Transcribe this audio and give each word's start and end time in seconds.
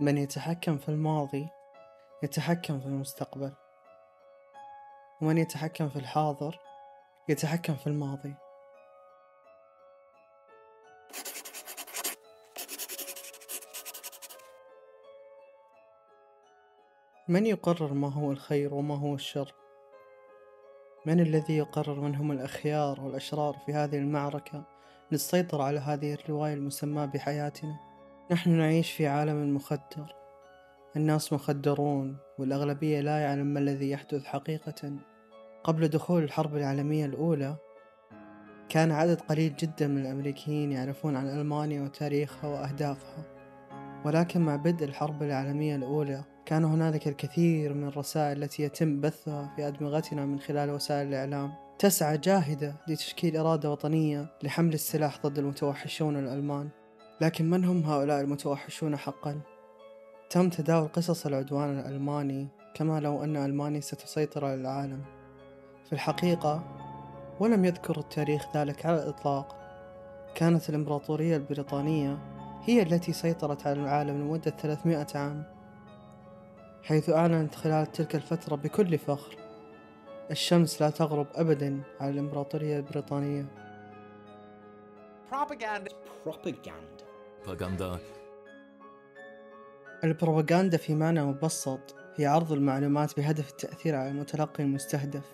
من 0.00 0.18
يتحكم 0.18 0.78
في 0.78 0.88
الماضي 0.88 1.48
يتحكم 2.22 2.80
في 2.80 2.86
المستقبل. 2.86 3.52
ومن 5.20 5.38
يتحكم 5.38 5.88
في 5.88 5.96
الحاضر 5.96 6.58
يتحكم 7.28 7.74
في 7.74 7.86
الماضي. 7.86 8.34
من 17.28 17.46
يقرر 17.46 17.92
ما 17.92 18.12
هو 18.12 18.32
الخير 18.32 18.74
وما 18.74 18.98
هو 18.98 19.14
الشر؟ 19.14 19.54
من 21.06 21.20
الذي 21.20 21.56
يقرر 21.56 22.00
من 22.00 22.14
هم 22.14 22.32
الأخيار 22.32 23.00
والأشرار 23.00 23.56
في 23.66 23.72
هذه 23.72 23.96
المعركة 23.96 24.64
للسيطرة 25.12 25.62
على 25.62 25.80
هذه 25.80 26.14
الرواية 26.14 26.54
المسماة 26.54 27.06
بحياتنا؟ 27.06 27.87
نحن 28.30 28.50
نعيش 28.50 28.92
في 28.92 29.06
عالم 29.06 29.54
مخدر. 29.54 30.14
الناس 30.96 31.32
مخدرون 31.32 32.16
والأغلبية 32.38 33.00
لا 33.00 33.18
يعلم 33.18 33.46
ما 33.46 33.60
الذي 33.60 33.90
يحدث 33.90 34.24
حقيقة. 34.24 34.92
قبل 35.64 35.88
دخول 35.88 36.22
الحرب 36.22 36.56
العالمية 36.56 37.06
الأولى 37.06 37.56
كان 38.68 38.92
عدد 38.92 39.20
قليل 39.20 39.56
جدا 39.56 39.86
من 39.86 39.98
الأمريكيين 39.98 40.72
يعرفون 40.72 41.16
عن 41.16 41.28
ألمانيا 41.28 41.82
وتاريخها 41.82 42.48
وأهدافها. 42.48 43.24
ولكن 44.04 44.40
مع 44.40 44.56
بدء 44.56 44.84
الحرب 44.84 45.22
العالمية 45.22 45.76
الأولى 45.76 46.24
كان 46.46 46.64
هنالك 46.64 47.08
الكثير 47.08 47.74
من 47.74 47.88
الرسائل 47.88 48.42
التي 48.42 48.62
يتم 48.62 49.00
بثها 49.00 49.52
في 49.56 49.68
أدمغتنا 49.68 50.26
من 50.26 50.40
خلال 50.40 50.70
وسائل 50.70 51.08
الإعلام. 51.08 51.52
تسعى 51.78 52.18
جاهدة 52.18 52.76
لتشكيل 52.88 53.36
إرادة 53.36 53.70
وطنية 53.70 54.26
لحمل 54.42 54.74
السلاح 54.74 55.26
ضد 55.26 55.38
المتوحشون 55.38 56.16
الألمان. 56.16 56.68
لكن 57.20 57.50
من 57.50 57.64
هم 57.64 57.82
هؤلاء 57.82 58.20
المتوحشون 58.20 58.96
حقا؟ 58.96 59.40
تم 60.30 60.48
تداول 60.48 60.88
قصص 60.88 61.26
العدوان 61.26 61.78
الألماني 61.78 62.48
كما 62.74 63.00
لو 63.00 63.24
أن 63.24 63.36
ألمانيا 63.36 63.80
ستسيطر 63.80 64.44
على 64.44 64.54
العالم 64.54 65.02
في 65.86 65.92
الحقيقة 65.92 66.62
ولم 67.40 67.64
يذكر 67.64 67.98
التاريخ 67.98 68.56
ذلك 68.56 68.86
على 68.86 69.02
الإطلاق 69.02 69.56
كانت 70.34 70.68
الإمبراطورية 70.68 71.36
البريطانية 71.36 72.18
هي 72.64 72.82
التي 72.82 73.12
سيطرت 73.12 73.66
على 73.66 73.80
العالم 73.80 74.20
لمدة 74.20 74.50
300 74.50 75.06
عام 75.14 75.44
حيث 76.82 77.10
أعلنت 77.10 77.54
خلال 77.54 77.92
تلك 77.92 78.14
الفترة 78.14 78.56
بكل 78.56 78.98
فخر 78.98 79.36
الشمس 80.30 80.82
لا 80.82 80.90
تغرب 80.90 81.26
أبدا 81.34 81.82
على 82.00 82.10
الإمبراطورية 82.10 82.76
البريطانية 82.76 83.46
Propaganda. 85.30 85.90
Propaganda. 86.24 87.07
Propaganda. 87.44 87.98
البروباغندا 90.04 90.76
في 90.76 90.94
معنى 90.94 91.24
مبسط 91.24 91.96
هي 92.16 92.26
عرض 92.26 92.52
المعلومات 92.52 93.16
بهدف 93.16 93.50
التأثير 93.50 93.94
على 93.94 94.08
المتلقي 94.10 94.64
المستهدف. 94.64 95.24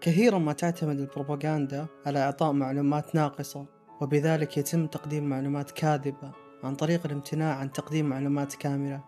كثيرا 0.00 0.38
ما 0.38 0.52
تعتمد 0.52 1.00
البروباغندا 1.00 1.86
على 2.06 2.18
إعطاء 2.18 2.52
معلومات 2.52 3.14
ناقصة 3.14 3.66
وبذلك 4.00 4.58
يتم 4.58 4.86
تقديم 4.86 5.24
معلومات 5.28 5.70
كاذبة 5.70 6.32
عن 6.64 6.74
طريق 6.74 7.06
الامتناع 7.06 7.54
عن 7.56 7.72
تقديم 7.72 8.06
معلومات 8.06 8.54
كاملة 8.54 9.04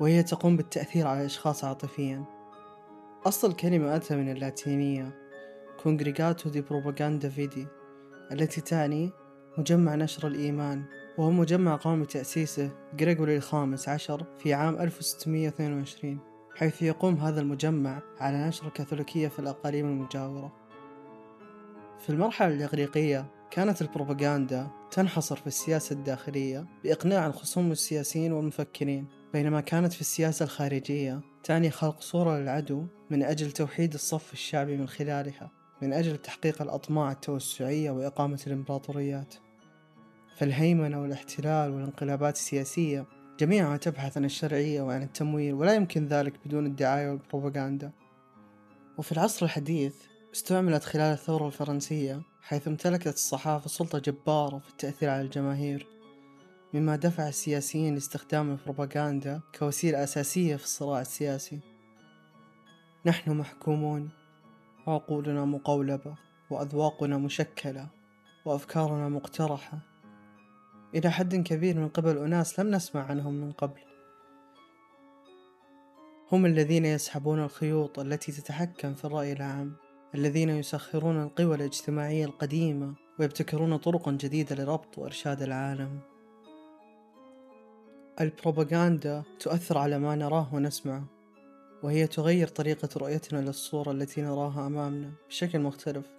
وهي 0.00 0.22
تقوم 0.22 0.56
بالتأثير 0.56 1.06
على 1.06 1.20
الأشخاص 1.20 1.64
عاطفيا. 1.64 2.24
أصل 3.26 3.50
الكلمة 3.50 3.96
أتى 3.96 4.16
من 4.16 4.32
اللاتينية 4.32 5.26
كونغريغاتو 5.82 6.50
دي 6.50 6.60
بروباغندا 6.60 7.28
فيدي 7.28 7.66
التي 8.32 8.60
تعني 8.60 9.10
مجمع 9.58 9.94
نشر 9.94 10.26
الإيمان 10.28 10.84
وهو 11.18 11.30
مجمع 11.30 11.76
قام 11.76 12.02
بتأسيسه 12.02 12.70
غريغوري 13.00 13.36
الخامس 13.36 13.88
عشر 13.88 14.26
في 14.38 14.54
عام 14.54 14.80
1622 14.80 16.18
حيث 16.54 16.82
يقوم 16.82 17.14
هذا 17.14 17.40
المجمع 17.40 18.02
على 18.20 18.48
نشر 18.48 18.66
الكاثوليكية 18.66 19.28
في 19.28 19.38
الأقاليم 19.38 19.86
المجاورة. 19.86 20.52
في 21.98 22.10
المرحلة 22.10 22.54
الإغريقية 22.54 23.26
كانت 23.50 23.82
البروباغندا 23.82 24.68
تنحصر 24.90 25.36
في 25.36 25.46
السياسة 25.46 25.94
الداخلية 25.94 26.66
بإقناع 26.84 27.26
الخصوم 27.26 27.72
السياسيين 27.72 28.32
والمفكرين 28.32 29.06
بينما 29.32 29.60
كانت 29.60 29.92
في 29.92 30.00
السياسة 30.00 30.44
الخارجية 30.44 31.20
تعني 31.44 31.70
خلق 31.70 32.00
صورة 32.00 32.38
للعدو 32.38 32.86
من 33.10 33.22
أجل 33.22 33.52
توحيد 33.52 33.94
الصف 33.94 34.32
الشعبي 34.32 34.76
من 34.76 34.88
خلالها 34.88 35.50
من 35.82 35.92
أجل 35.92 36.16
تحقيق 36.16 36.62
الأطماع 36.62 37.12
التوسعية 37.12 37.90
وإقامة 37.90 38.40
الإمبراطوريات. 38.46 39.34
فالهيمنة 40.36 41.02
والاحتلال 41.02 41.70
والانقلابات 41.70 42.34
السياسية 42.34 43.06
جميعها 43.40 43.76
تبحث 43.76 44.16
عن 44.16 44.24
الشرعية 44.24 44.82
وعن 44.82 45.02
التمويل 45.02 45.54
ولا 45.54 45.74
يمكن 45.74 46.06
ذلك 46.06 46.32
بدون 46.44 46.66
الدعاية 46.66 47.10
والبروباغندا. 47.10 47.92
وفي 48.98 49.12
العصر 49.12 49.46
الحديث 49.46 49.94
استعملت 50.34 50.84
خلال 50.84 51.12
الثورة 51.12 51.46
الفرنسية 51.46 52.22
حيث 52.42 52.68
امتلكت 52.68 53.14
الصحافة 53.14 53.68
سلطة 53.68 53.98
جبارة 53.98 54.58
في 54.58 54.70
التأثير 54.70 55.10
على 55.10 55.22
الجماهير 55.22 55.86
مما 56.74 56.96
دفع 56.96 57.28
السياسيين 57.28 57.94
لاستخدام 57.94 58.50
البروباغندا 58.50 59.40
كوسيلة 59.58 60.04
أساسية 60.04 60.56
في 60.56 60.64
الصراع 60.64 61.00
السياسي. 61.00 61.60
نحن 63.06 63.30
محكومون 63.30 64.10
وعقولنا 64.86 65.44
مقولبة 65.44 66.14
وأذواقنا 66.50 67.18
مشكلة 67.18 67.88
وأفكارنا 68.44 69.08
مقترحة. 69.08 69.95
إلى 70.96 71.10
حد 71.10 71.36
كبير 71.36 71.78
من 71.78 71.88
قبل 71.88 72.18
أناس 72.18 72.60
لم 72.60 72.70
نسمع 72.70 73.02
عنهم 73.02 73.34
من 73.34 73.52
قبل. 73.52 73.80
هم 76.32 76.46
الذين 76.46 76.84
يسحبون 76.84 77.44
الخيوط 77.44 77.98
التي 77.98 78.32
تتحكم 78.32 78.94
في 78.94 79.04
الرأي 79.04 79.32
العام 79.32 79.72
الذين 80.14 80.48
يسخرون 80.50 81.22
القوى 81.22 81.54
الاجتماعية 81.54 82.24
القديمة 82.24 82.94
ويبتكرون 83.18 83.76
طرقا 83.76 84.12
جديدة 84.12 84.56
لربط 84.56 84.98
وإرشاد 84.98 85.42
العالم. 85.42 86.00
البروباغندا 88.20 89.22
تؤثر 89.40 89.78
على 89.78 89.98
ما 89.98 90.14
نراه 90.14 90.54
ونسمعه 90.54 91.04
وهي 91.82 92.06
تغير 92.06 92.48
طريقة 92.48 92.88
رؤيتنا 92.96 93.38
للصورة 93.38 93.90
التي 93.90 94.22
نراها 94.22 94.66
أمامنا 94.66 95.10
بشكل 95.28 95.58
مختلف. 95.58 96.15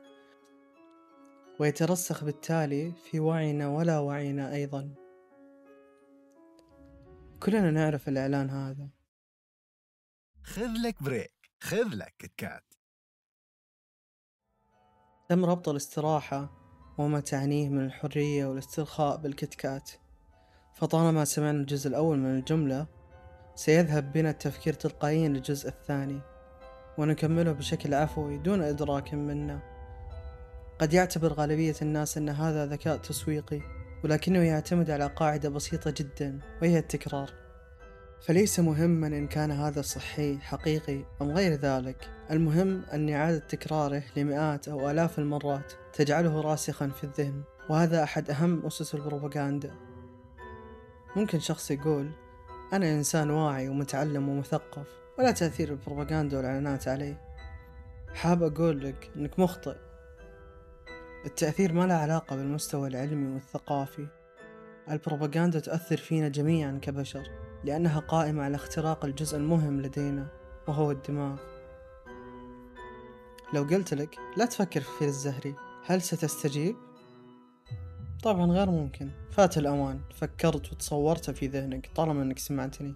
ويترسخ 1.60 2.24
بالتالي 2.24 2.92
في 2.92 3.20
وعينا 3.20 3.68
ولا 3.68 4.00
وعينا 4.00 4.54
أيضا. 4.54 4.96
كلنا 7.44 7.72
نعرف 7.72 8.10
الإعلان 8.10 8.50
هذا. 8.50 8.90
خذ 10.44 10.72
لك 10.86 11.04
break. 11.04 11.52
خذ 11.60 11.96
لك 11.96 12.16
Kit 12.20 12.34
Kat. 12.38 12.74
تم 15.30 15.46
ربط 15.46 15.70
الاستراحة 15.70 16.58
وما 16.98 17.20
تعنيه 17.20 17.70
من 17.70 17.86
الحرية 17.86 18.46
والاسترخاء 18.46 19.18
بال 19.18 19.36
Kit 19.36 19.64
Kat 19.64 19.92
فطالما 20.76 21.26
سمعنا 21.26 21.60
الجزء 21.60 21.90
الأول 21.90 22.18
من 22.18 22.40
الجملة 22.40 22.88
سيذهب 23.56 24.14
بنا 24.14 24.30
التفكير 24.30 24.74
تلقائيا 24.74 25.30
للجزء 25.30 25.70
الثاني 25.70 26.22
ونكمله 26.98 27.52
بشكل 27.52 27.94
عفوي 27.94 28.38
دون 28.38 28.62
إدراك 28.62 29.14
منا. 29.14 29.77
قد 30.80 30.94
يعتبر 30.94 31.34
غالبية 31.34 31.76
الناس 31.82 32.18
أن 32.18 32.30
هذا 32.30 32.66
ذكاء 32.66 32.98
تسويقي 32.98 33.62
ولكنه 34.04 34.40
يعتمد 34.40 34.90
على 34.90 35.08
قاعدة 35.08 35.50
بسيطة 35.50 35.94
جدا 35.98 36.40
وهي 36.62 36.78
التكرار. 36.80 37.30
فليس 38.22 38.60
مهما 38.60 39.08
إن 39.08 39.28
كان 39.28 39.52
هذا 39.52 39.82
صحي 39.82 40.38
حقيقي 40.38 41.04
أم 41.22 41.32
غير 41.32 41.54
ذلك. 41.54 42.10
المهم 42.32 42.84
أن 42.94 43.10
إعادة 43.10 43.40
تكراره 43.40 44.04
لمئات 44.18 44.68
أو 44.68 44.90
آلاف 44.90 45.20
المرات 45.20 45.74
تجعله 45.94 46.42
راسخا 46.42 46.88
في 46.88 47.04
الذهن 47.04 47.44
وهذا 47.70 48.04
أحد 48.04 48.30
أهم 48.30 48.66
أسس 48.66 48.96
البروباغندا. 48.96 49.72
ممكن 51.16 51.40
شخص 51.40 51.72
يقول 51.72 52.12
أنا 52.74 52.92
إنسان 52.92 53.30
واعي 53.30 53.70
ومتعلم 53.70 54.30
ومثقف 54.30 54.88
ولا 55.20 55.32
تأثير 55.32 55.70
البروباغندا 55.70 56.38
والإعلانات 56.38 56.88
علي. 56.88 57.18
حاب 58.14 58.44
أقول 58.44 58.84
لك 58.84 59.12
إنك 59.16 59.40
مخطئ. 59.40 59.87
التأثير 61.28 61.74
ما 61.74 61.88
له 61.88 61.94
علاقة 61.94 62.36
بالمستوى 62.36 62.88
العلمي 62.88 63.34
والثقافي. 63.34 64.08
البروباغندا 64.92 65.60
تؤثر 65.60 65.98
فينا 65.98 66.28
جميعا 66.28 66.80
كبشر 66.82 67.28
لأنها 67.64 68.00
قائمة 68.00 68.44
على 68.44 68.56
اختراق 68.56 69.06
الجزء 69.06 69.38
المهم 69.38 69.82
لدينا 69.82 70.28
وهو 70.68 70.92
الدماغ. 70.92 71.38
لو 73.54 73.64
قلت 73.64 73.94
لك 73.94 74.18
لا 74.38 74.46
تفكر 74.46 74.82
في 74.82 74.98
فيل 75.00 75.08
الزهري 75.08 75.56
هل 75.86 76.02
ستستجيب؟ 76.02 76.76
طبعا 78.24 78.46
غير 78.46 78.70
ممكن. 78.70 79.12
فات 79.32 79.58
الأوان. 79.58 80.02
فكرت 80.14 80.72
وتصورت 80.72 81.32
في 81.32 81.48
ذهنك 81.48 81.90
طالما 81.96 82.24
أنك 82.24 82.40
سمعتني. 82.40 82.96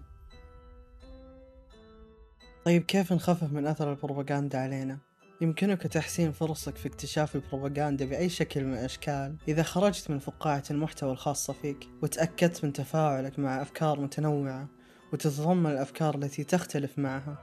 طيب 2.64 2.82
كيف 2.82 3.12
نخفف 3.12 3.52
من 3.52 3.66
أثر 3.66 3.90
البروباغندا 3.90 4.58
علينا؟ 4.58 4.98
يمكنك 5.42 5.82
تحسين 5.82 6.32
فرصك 6.32 6.76
في 6.76 6.88
اكتشاف 6.88 7.36
البروباغندا 7.36 8.04
بأي 8.04 8.28
شكل 8.28 8.64
من 8.64 8.72
الأشكال 8.72 9.36
إذا 9.48 9.62
خرجت 9.62 10.10
من 10.10 10.18
فقاعة 10.18 10.62
المحتوى 10.70 11.12
الخاصة 11.12 11.52
فيك 11.52 11.88
وتأكدت 12.02 12.64
من 12.64 12.72
تفاعلك 12.72 13.38
مع 13.38 13.62
أفكار 13.62 14.00
متنوعة 14.00 14.68
وتتضمن 15.12 15.70
الأفكار 15.70 16.14
التي 16.14 16.44
تختلف 16.44 16.98
معها. 16.98 17.38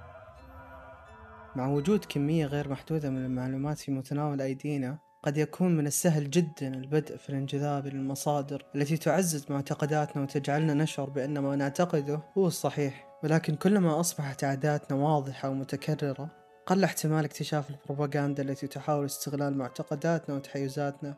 مع 1.55 1.67
وجود 1.67 2.05
كمية 2.09 2.45
غير 2.45 2.69
محدودة 2.69 3.09
من 3.09 3.25
المعلومات 3.25 3.77
في 3.77 3.91
متناول 3.91 4.41
أيدينا 4.41 4.97
قد 5.23 5.37
يكون 5.37 5.77
من 5.77 5.87
السهل 5.87 6.29
جدا 6.29 6.67
البدء 6.67 7.17
في 7.17 7.29
الانجذاب 7.29 7.87
للمصادر 7.87 8.65
التي 8.75 8.97
تعزز 8.97 9.45
معتقداتنا 9.49 10.21
وتجعلنا 10.21 10.73
نشعر 10.73 11.09
بأن 11.09 11.39
ما 11.39 11.55
نعتقده 11.55 12.21
هو 12.37 12.47
الصحيح. 12.47 13.09
ولكن 13.23 13.55
كلما 13.55 13.99
أصبحت 13.99 14.43
عاداتنا 14.43 14.97
واضحة 14.97 15.49
ومتكررة 15.49 16.38
قل 16.69 16.83
احتمال 16.83 17.25
اكتشاف 17.25 17.69
البروباغندا 17.69 18.43
التي 18.43 18.67
تحاول 18.67 19.05
استغلال 19.05 19.57
معتقداتنا 19.57 20.35
وتحيزاتنا. 20.35 21.15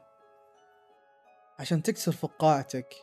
عشان 1.59 1.83
تكسر 1.83 2.11
فقاعتك 2.11 2.95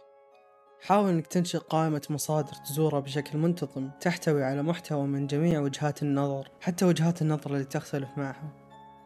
حاول 0.83 1.09
إنك 1.09 1.27
تنشئ 1.27 1.59
قائمة 1.59 2.03
مصادر 2.11 2.53
تزورها 2.53 3.01
بشكل 3.01 3.39
منتظم 3.39 3.91
تحتوي 4.01 4.45
على 4.45 4.63
محتوى 4.63 5.07
من 5.07 5.27
جميع 5.27 5.61
وجهات 5.61 6.03
النظر 6.03 6.51
حتى 6.61 6.85
وجهات 6.85 7.23
النظر 7.23 7.55
اللي 7.55 7.65
تختلف 7.65 8.09
معها 8.17 8.53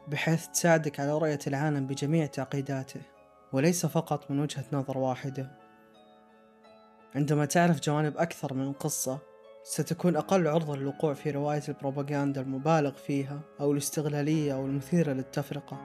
بحيث 0.09 0.47
تساعدك 0.47 1.01
على 1.01 1.13
رؤية 1.13 1.39
العالم 1.47 1.87
بجميع 1.87 2.27
تعقيداته 2.27 3.01
وليس 3.53 3.87
فقط 3.87 4.31
من 4.31 4.41
وجهة 4.41 4.65
نظر 4.73 4.99
واحدة. 4.99 5.59
عندما 7.15 7.45
تعرف 7.45 7.81
جوانب 7.81 8.17
أكثر 8.17 8.55
من 8.55 8.69
القصة 8.69 9.32
ستكون 9.65 10.17
أقل 10.17 10.49
عرضة 10.49 10.77
للوقوع 10.77 11.15
في 11.15 11.31
رواية 11.31 11.63
البروباغندا 11.69 12.41
المبالغ 12.41 12.93
فيها 12.93 13.41
أو 13.61 13.73
الاستغلالية 13.73 14.55
أو 14.55 14.67
المثيرة 14.67 15.13
للتفرقة. 15.13 15.79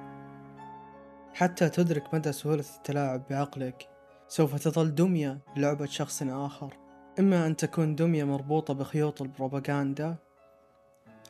حتى 1.34 1.70
تدرك 1.70 2.14
مدى 2.14 2.32
سهولة 2.32 2.66
التلاعب 2.78 3.24
بعقلك 3.30 3.90
سوف 4.28 4.56
تظل 4.56 4.96
دمية 4.96 5.40
لعبة 5.58 5.86
شخص 5.86 6.24
آخر. 6.24 6.78
إما 7.20 7.48
أن 7.48 7.56
تكون 7.56 7.96
دمية 7.96 8.24
مربوطة 8.24 8.74
بخيوط 8.74 9.22
البروباغندا 9.22 10.16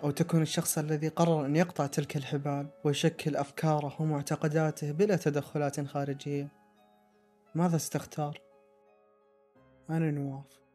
أو 0.04 0.12
تكون 0.12 0.42
الشخص 0.42 0.78
الذي 0.78 1.08
قرر 1.08 1.46
أن 1.46 1.56
يقطع 1.56 1.88
تلك 1.88 2.18
الحبال 2.18 2.68
ويشكل 2.84 3.36
أفكاره 3.36 4.02
ومعتقداته 4.02 4.92
بلا 4.92 5.16
تدخلات 5.16 5.88
خارجية. 5.88 6.48
ماذا 7.56 7.78
ستختار؟ 7.78 8.42
أنا 9.90 10.12
نواف. 10.12 10.67